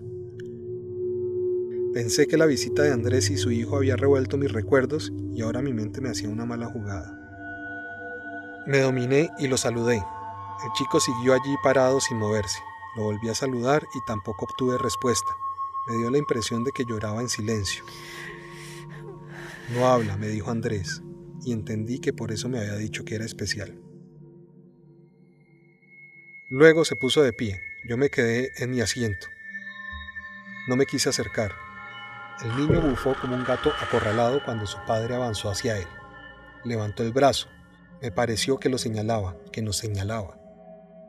Pensé 1.95 2.29
que 2.29 2.37
la 2.37 2.47
visita 2.47 2.85
de 2.85 2.93
Andrés 2.93 3.29
y 3.29 3.39
su 3.39 3.51
hijo 3.51 3.77
había 3.77 3.97
revuelto 3.97 4.39
mis 4.39 4.53
recuerdos 4.53 5.13
y 5.35 5.43
ahora 5.43 5.63
mi 5.63 5.73
mente 5.73 6.01
me 6.01 6.11
hacía 6.11 6.29
una 6.29 6.47
mala 6.47 6.67
jugada. 6.67 7.22
Me 8.67 8.81
dominé 8.81 9.31
y 9.39 9.49
lo 9.49 9.57
saludé. 9.57 9.97
El 9.97 10.73
chico 10.75 11.01
siguió 11.01 11.35
allí 11.35 11.57
parado 11.63 12.01
sin 12.01 12.19
moverse. 12.19 12.61
Lo 12.97 13.05
volví 13.05 13.29
a 13.29 13.35
saludar 13.35 13.83
y 13.95 13.99
tampoco 14.07 14.45
obtuve 14.45 14.79
respuesta. 14.79 15.33
Me 15.89 15.97
dio 15.97 16.11
la 16.11 16.19
impresión 16.19 16.63
de 16.63 16.71
que 16.73 16.85
lloraba 16.85 17.21
en 17.21 17.29
silencio. 17.29 17.85
No 19.75 19.89
habla, 19.89 20.17
me 20.17 20.29
dijo 20.29 20.51
Andrés 20.51 21.03
y 21.45 21.53
entendí 21.53 21.99
que 21.99 22.13
por 22.13 22.31
eso 22.31 22.49
me 22.49 22.59
había 22.59 22.77
dicho 22.77 23.05
que 23.05 23.15
era 23.15 23.25
especial. 23.25 23.79
Luego 26.51 26.85
se 26.85 26.97
puso 26.97 27.23
de 27.23 27.33
pie. 27.33 27.61
Yo 27.89 27.97
me 27.97 28.11
quedé 28.11 28.53
en 28.59 28.71
mi 28.71 28.81
asiento. 28.81 29.27
No 30.69 30.77
me 30.77 30.87
quise 30.87 31.09
acercar. 31.09 31.53
El 32.45 32.57
niño 32.57 32.81
bufó 32.81 33.15
como 33.21 33.35
un 33.35 33.45
gato 33.45 33.73
acorralado 33.81 34.45
cuando 34.45 34.67
su 34.67 34.79
padre 34.87 35.15
avanzó 35.15 35.51
hacia 35.51 35.79
él. 35.79 35.87
Levantó 36.65 37.03
el 37.03 37.13
brazo. 37.13 37.49
Me 38.03 38.11
pareció 38.11 38.59
que 38.59 38.69
lo 38.69 38.79
señalaba, 38.79 39.37
que 39.53 39.63
nos 39.63 39.77
señalaba. 39.77 40.37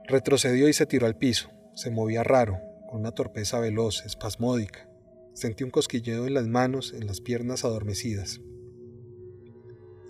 Retrocedió 0.07 0.69
y 0.69 0.73
se 0.73 0.85
tiró 0.85 1.07
al 1.07 1.17
piso. 1.17 1.49
Se 1.73 1.89
movía 1.89 2.23
raro, 2.23 2.59
con 2.87 2.99
una 2.99 3.11
torpeza 3.11 3.59
veloz, 3.59 4.05
espasmódica. 4.05 4.87
Sentí 5.33 5.63
un 5.63 5.71
cosquilleo 5.71 6.27
en 6.27 6.35
las 6.35 6.45
manos, 6.45 6.93
en 6.93 7.07
las 7.07 7.19
piernas 7.19 7.65
adormecidas. 7.65 8.41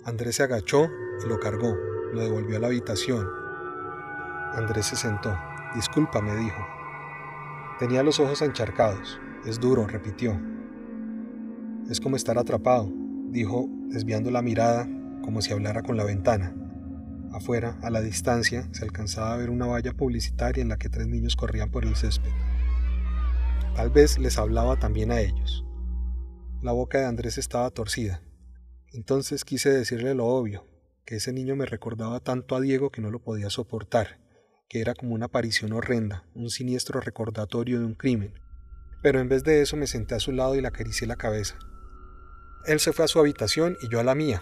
Andrés 0.04 0.36
se 0.36 0.42
agachó 0.42 0.90
y 1.24 1.26
lo 1.26 1.40
cargó, 1.40 1.74
lo 2.12 2.20
devolvió 2.20 2.58
a 2.58 2.60
la 2.60 2.66
habitación. 2.66 3.26
Andrés 4.52 4.84
se 4.84 4.96
sentó. 4.96 5.34
Disculpa, 5.74 6.20
me 6.20 6.36
dijo. 6.36 6.66
Tenía 7.78 8.02
los 8.02 8.20
ojos 8.20 8.42
encharcados. 8.42 9.18
Es 9.46 9.58
duro, 9.58 9.86
repitió. 9.86 10.38
Es 11.88 11.98
como 11.98 12.16
estar 12.16 12.36
atrapado, 12.36 12.92
dijo, 13.30 13.70
desviando 13.88 14.30
la 14.30 14.42
mirada 14.42 14.86
como 15.22 15.40
si 15.40 15.50
hablara 15.50 15.82
con 15.82 15.96
la 15.96 16.04
ventana. 16.04 16.54
Afuera, 17.34 17.76
a 17.82 17.90
la 17.90 18.00
distancia, 18.00 18.68
se 18.70 18.84
alcanzaba 18.84 19.34
a 19.34 19.36
ver 19.36 19.50
una 19.50 19.66
valla 19.66 19.92
publicitaria 19.92 20.62
en 20.62 20.68
la 20.68 20.76
que 20.76 20.88
tres 20.88 21.08
niños 21.08 21.34
corrían 21.34 21.68
por 21.68 21.84
el 21.84 21.96
césped. 21.96 22.30
Tal 23.74 23.90
vez 23.90 24.20
les 24.20 24.38
hablaba 24.38 24.78
también 24.78 25.10
a 25.10 25.20
ellos. 25.20 25.64
La 26.62 26.70
boca 26.70 26.98
de 26.98 27.06
Andrés 27.06 27.36
estaba 27.36 27.68
torcida. 27.70 28.22
Entonces 28.92 29.44
quise 29.44 29.70
decirle 29.70 30.14
lo 30.14 30.26
obvio, 30.26 30.68
que 31.04 31.16
ese 31.16 31.32
niño 31.32 31.56
me 31.56 31.66
recordaba 31.66 32.20
tanto 32.20 32.54
a 32.54 32.60
Diego 32.60 32.90
que 32.90 33.00
no 33.00 33.10
lo 33.10 33.20
podía 33.20 33.50
soportar, 33.50 34.20
que 34.68 34.80
era 34.80 34.94
como 34.94 35.12
una 35.12 35.26
aparición 35.26 35.72
horrenda, 35.72 36.24
un 36.36 36.50
siniestro 36.50 37.00
recordatorio 37.00 37.80
de 37.80 37.84
un 37.84 37.94
crimen. 37.94 38.32
Pero 39.02 39.18
en 39.18 39.28
vez 39.28 39.42
de 39.42 39.60
eso 39.60 39.76
me 39.76 39.88
senté 39.88 40.14
a 40.14 40.20
su 40.20 40.30
lado 40.30 40.54
y 40.54 40.60
le 40.60 40.68
acaricié 40.68 41.08
la 41.08 41.16
cabeza. 41.16 41.58
Él 42.64 42.78
se 42.78 42.92
fue 42.92 43.06
a 43.06 43.08
su 43.08 43.18
habitación 43.18 43.76
y 43.82 43.88
yo 43.88 43.98
a 43.98 44.04
la 44.04 44.14
mía. 44.14 44.40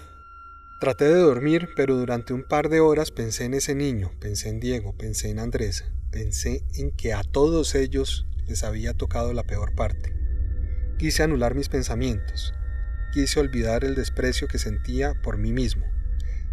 Traté 0.82 1.04
de 1.04 1.14
dormir, 1.14 1.68
pero 1.76 1.94
durante 1.94 2.32
un 2.32 2.42
par 2.42 2.68
de 2.68 2.80
horas 2.80 3.12
pensé 3.12 3.44
en 3.44 3.54
ese 3.54 3.72
niño, 3.72 4.10
pensé 4.18 4.48
en 4.48 4.58
Diego, 4.58 4.96
pensé 4.96 5.30
en 5.30 5.38
Andrés, 5.38 5.84
pensé 6.10 6.64
en 6.74 6.90
que 6.90 7.12
a 7.12 7.22
todos 7.22 7.76
ellos 7.76 8.26
les 8.48 8.64
había 8.64 8.92
tocado 8.92 9.32
la 9.32 9.44
peor 9.44 9.76
parte. 9.76 10.12
Quise 10.98 11.22
anular 11.22 11.54
mis 11.54 11.68
pensamientos, 11.68 12.52
Quise 13.12 13.38
olvidar 13.38 13.84
el 13.84 13.94
desprecio 13.94 14.48
que 14.48 14.58
sentía 14.58 15.14
por 15.22 15.38
mí 15.38 15.52
mismo. 15.52 15.86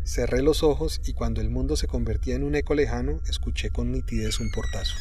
Cerré 0.04 0.44
los 0.44 0.62
ojos 0.62 1.02
y 1.04 1.14
cuando 1.14 1.42
el 1.42 1.50
mundo 1.50 1.76
se 1.76 1.88
convertía 1.88 2.36
en 2.36 2.44
un 2.44 2.54
eco 2.54 2.76
lejano, 2.76 3.22
escuché 3.28 3.72
con 3.72 3.92
nitidez 3.92 4.40
un 4.40 4.52
portazo. 4.52 4.94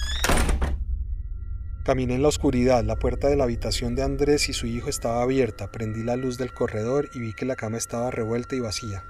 Caminé 1.84 2.14
en 2.14 2.22
la 2.22 2.28
oscuridad, 2.28 2.82
la 2.82 2.96
puerta 2.96 3.28
de 3.28 3.36
la 3.36 3.44
habitación 3.44 3.94
de 3.94 4.04
Andrés 4.04 4.48
y 4.48 4.54
su 4.54 4.66
hijo 4.66 4.88
estaba 4.88 5.22
abierta, 5.22 5.70
prendí 5.70 6.02
la 6.02 6.16
luz 6.16 6.38
del 6.38 6.54
corredor 6.54 7.10
y 7.12 7.20
vi 7.20 7.34
que 7.34 7.44
la 7.44 7.56
cama 7.56 7.76
estaba 7.76 8.10
revuelta 8.10 8.56
y 8.56 8.60
vacía. 8.60 9.04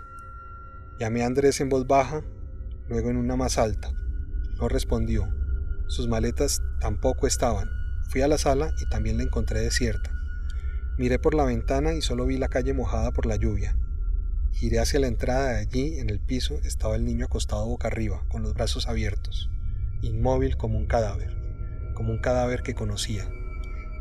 Llamé 0.99 1.23
a 1.23 1.27
Andrés 1.27 1.61
en 1.61 1.69
voz 1.69 1.87
baja, 1.87 2.23
luego 2.89 3.11
en 3.11 3.17
una 3.17 3.37
más 3.37 3.57
alta. 3.57 3.93
No 4.59 4.69
respondió. 4.69 5.29
Sus 5.87 6.09
maletas 6.09 6.61
tampoco 6.81 7.27
estaban. 7.29 7.69
Fui 8.11 8.23
a 8.23 8.29
la 8.29 8.37
sala 8.37 8.73
y 8.81 8.89
también 8.89 9.17
la 9.17 9.23
encontré 9.23 9.61
desierta. 9.61 10.11
Miré 10.99 11.21
por 11.21 11.35
la 11.35 11.45
ventana 11.45 11.95
y 11.95 12.03
solo 12.03 12.27
vi 12.27 12.37
la 12.37 12.49
calle 12.49 12.75
mojada 12.75 13.13
por 13.13 13.27
la 13.27 13.37
lluvia. 13.37 13.77
Giré 14.51 14.81
hacia 14.81 14.99
la 14.99 15.07
entrada 15.07 15.59
allí, 15.59 16.01
en 16.01 16.11
el 16.11 16.19
piso, 16.19 16.59
estaba 16.65 16.97
el 16.97 17.05
niño 17.05 17.27
acostado 17.27 17.65
boca 17.65 17.87
arriba, 17.87 18.25
con 18.29 18.43
los 18.43 18.55
brazos 18.55 18.89
abiertos, 18.89 19.49
inmóvil 20.03 20.57
como 20.57 20.79
un 20.79 20.87
cadáver, 20.87 21.37
como 21.95 22.11
un 22.11 22.19
cadáver 22.19 22.63
que 22.63 22.75
conocía. 22.75 23.31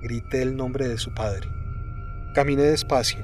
Grité 0.01 0.42
el 0.42 0.56
nombre 0.56 0.88
de 0.88 0.98
su 0.98 1.13
padre. 1.13 1.48
Caminé 2.34 2.63
despacio. 2.63 3.24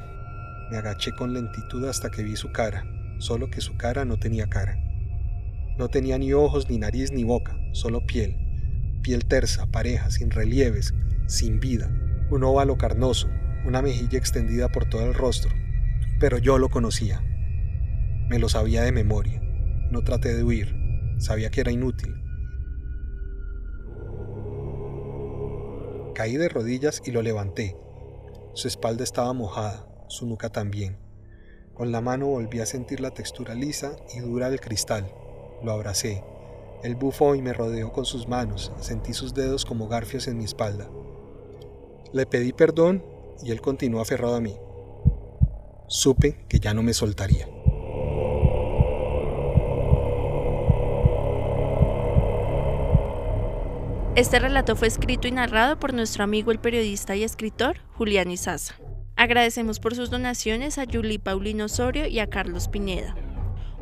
Me 0.70 0.78
agaché 0.78 1.12
con 1.16 1.34
lentitud 1.34 1.86
hasta 1.86 2.12
que 2.12 2.22
vi 2.22 2.36
su 2.36 2.52
cara, 2.52 2.86
solo 3.24 3.50
que 3.50 3.62
su 3.62 3.78
cara 3.78 4.04
no 4.04 4.18
tenía 4.18 4.48
cara. 4.48 4.78
No 5.78 5.88
tenía 5.88 6.18
ni 6.18 6.34
ojos, 6.34 6.70
ni 6.70 6.78
nariz, 6.78 7.12
ni 7.12 7.24
boca, 7.24 7.58
solo 7.72 8.06
piel. 8.06 8.36
Piel 9.02 9.26
tersa, 9.26 9.66
pareja, 9.68 10.12
sin 10.12 10.30
relieves, 10.30 10.94
sin 11.28 11.60
vida. 11.60 11.90
Un 12.30 12.44
óvalo 12.44 12.78
carnoso, 12.78 13.30
una 13.66 13.82
mejilla 13.82 14.18
extendida 14.18 14.70
por 14.70 14.90
todo 14.90 15.06
el 15.06 15.14
rostro, 15.14 15.52
pero 16.20 16.38
yo 16.38 16.58
lo 16.58 16.70
conocía. 16.70 17.24
Me 18.30 18.40
lo 18.40 18.50
sabía 18.50 18.84
de 18.84 18.92
memoria. 18.92 19.42
No 19.90 20.04
traté 20.04 20.34
de 20.34 20.44
huir. 20.44 20.76
Sabía 21.18 21.50
que 21.50 21.62
era 21.62 21.72
inútil. 21.72 22.14
Caí 26.14 26.36
de 26.36 26.50
rodillas 26.50 27.02
y 27.06 27.12
lo 27.12 27.22
levanté. 27.22 27.76
Su 28.54 28.68
espalda 28.68 29.04
estaba 29.04 29.34
mojada, 29.34 29.88
su 30.08 30.28
nuca 30.28 30.50
también. 30.50 31.03
Con 31.74 31.92
la 31.92 32.02
mano 32.02 32.28
volví 32.28 32.60
a 32.60 32.68
sentir 32.68 33.00
la 33.00 33.12
textura 33.12 33.56
lisa 33.56 33.96
y 34.16 34.20
dura 34.20 34.52
del 34.52 34.60
cristal. 34.60 35.12
Lo 35.64 35.72
abracé. 35.72 36.24
Él 36.84 36.96
bufó 36.96 37.34
y 37.34 37.42
me 37.42 37.52
rodeó 37.52 37.92
con 37.92 38.06
sus 38.06 38.28
manos. 38.28 38.72
Sentí 38.80 39.14
sus 39.14 39.34
dedos 39.34 39.66
como 39.66 39.88
garfios 39.88 40.28
en 40.28 40.38
mi 40.38 40.44
espalda. 40.44 40.88
Le 42.12 42.28
pedí 42.28 42.54
perdón 42.54 43.04
y 43.42 43.52
él 43.52 43.60
continuó 43.60 44.02
aferrado 44.02 44.36
a 44.36 44.42
mí. 44.42 44.56
Supe 45.88 46.46
que 46.48 46.60
ya 46.60 46.76
no 46.76 46.84
me 46.84 46.94
soltaría. 46.94 47.48
Este 54.16 54.38
relato 54.38 54.76
fue 54.76 54.88
escrito 54.88 55.28
y 55.28 55.32
narrado 55.32 55.80
por 55.80 55.92
nuestro 55.92 56.24
amigo 56.24 56.52
el 56.52 56.60
periodista 56.60 57.16
y 57.16 57.24
escritor 57.24 57.78
Julián 57.98 58.30
Izaza. 58.30 58.76
Agradecemos 59.24 59.80
por 59.80 59.96
sus 59.96 60.10
donaciones 60.10 60.78
a 60.78 60.84
Yuli 60.84 61.18
Paulino 61.18 61.64
Osorio 61.64 62.08
y 62.08 62.20
a 62.20 62.30
Carlos 62.30 62.68
Pineda. 62.68 63.16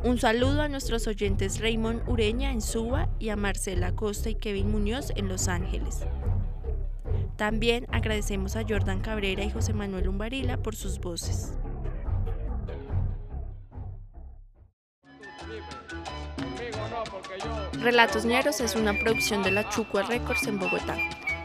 Un 0.04 0.20
saludo 0.20 0.62
a 0.62 0.68
nuestros 0.68 1.08
oyentes 1.08 1.58
Raymond 1.58 2.08
Ureña 2.08 2.52
en 2.52 2.60
Suba 2.60 3.08
y 3.18 3.30
a 3.30 3.34
Marcela 3.34 3.90
Costa 3.90 4.30
y 4.30 4.36
Kevin 4.36 4.70
Muñoz 4.70 5.10
en 5.16 5.26
Los 5.26 5.48
Ángeles. 5.48 6.06
También 7.34 7.88
agradecemos 7.90 8.54
a 8.54 8.62
Jordan 8.62 9.00
Cabrera 9.00 9.42
y 9.42 9.50
José 9.50 9.72
Manuel 9.72 10.06
Umbarila 10.06 10.58
por 10.58 10.76
sus 10.76 11.00
voces. 11.00 11.54
Relatos 17.80 18.24
Ñeros 18.24 18.60
es 18.60 18.76
una 18.76 18.96
producción 18.96 19.42
de 19.42 19.50
la 19.50 19.68
Chucua 19.70 20.04
Records 20.04 20.46
en 20.46 20.60
Bogotá. 20.60 20.96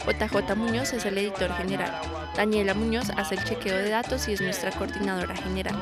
JJ 0.06 0.56
Muñoz 0.56 0.94
es 0.94 1.04
el 1.04 1.18
editor 1.18 1.51
general. 1.54 2.00
Daniela 2.38 2.75
Muñoz 2.75 3.10
hace 3.17 3.34
el 3.34 3.44
chequeo 3.44 3.75
de 3.75 3.89
datos 3.89 4.27
y 4.27 4.34
es 4.34 4.41
nuestra 4.41 4.72
coordinadora 4.72 5.36
general. 5.36 5.75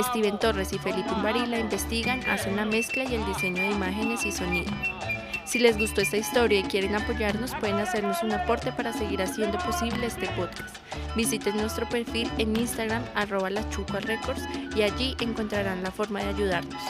Steven 0.00 0.38
Torres 0.38 0.72
y 0.72 0.78
Felipe 0.78 1.10
Umbarila 1.10 1.58
investigan, 1.58 2.20
hacen 2.30 2.54
la 2.54 2.64
mezcla 2.64 3.02
y 3.02 3.16
el 3.16 3.26
diseño 3.26 3.60
de 3.60 3.72
imágenes 3.72 4.24
y 4.24 4.30
sonido. 4.30 4.70
Si 5.44 5.58
les 5.58 5.76
gustó 5.76 6.00
esta 6.00 6.16
historia 6.16 6.60
y 6.60 6.62
quieren 6.62 6.94
apoyarnos, 6.94 7.56
pueden 7.56 7.80
hacernos 7.80 8.22
un 8.22 8.32
aporte 8.32 8.70
para 8.70 8.92
seguir 8.92 9.20
haciendo 9.20 9.58
posible 9.58 10.06
este 10.06 10.28
podcast. 10.28 10.76
Visiten 11.16 11.56
nuestro 11.56 11.88
perfil 11.88 12.30
en 12.38 12.56
Instagram, 12.56 13.02
arroba 13.16 13.48
Records, 13.48 14.42
y 14.76 14.82
allí 14.82 15.16
encontrarán 15.20 15.82
la 15.82 15.90
forma 15.90 16.20
de 16.20 16.28
ayudarnos. 16.28 16.82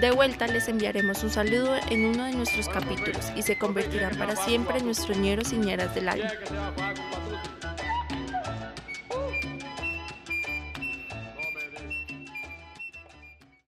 De 0.00 0.10
vuelta 0.10 0.48
les 0.48 0.66
enviaremos 0.66 1.22
un 1.22 1.30
saludo 1.30 1.76
en 1.88 2.04
uno 2.04 2.24
de 2.24 2.32
nuestros 2.32 2.68
capítulos 2.68 3.30
y 3.36 3.42
se 3.42 3.56
convertirán 3.56 4.16
para 4.16 4.34
siempre 4.34 4.78
en 4.78 4.86
nuestros 4.86 5.16
ñeros 5.16 5.52
y 5.52 5.56
ñeras 5.56 5.94
del 5.94 6.08
año. 6.08 6.28